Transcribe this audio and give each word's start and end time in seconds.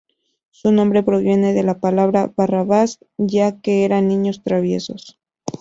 Su 0.49 0.71
nombre 0.71 1.03
proviene 1.03 1.53
de 1.53 1.61
la 1.61 1.79
palabra 1.79 2.33
barrabás, 2.35 2.97
ya 3.19 3.61
que 3.61 3.85
eran 3.85 4.07
niños 4.07 4.41
traviesos. 4.41 5.19